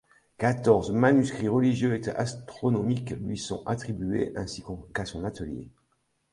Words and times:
Quatorze 0.39 0.89
manuscrits 0.93 1.47
religieux 1.47 1.93
et 1.95 2.09
astronomiques 2.09 3.11
lui 3.11 3.37
sont 3.37 3.61
attribués 3.67 4.33
ainsi 4.35 4.63
qu'à 4.95 5.05
son 5.05 5.23
atelier. 5.25 5.69